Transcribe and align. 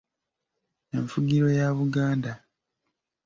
Enfugiro 0.97 1.47
ya 1.57 1.67
Buganda 1.77 2.31